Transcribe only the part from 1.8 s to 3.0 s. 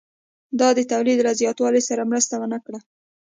سره مرسته ونه کړه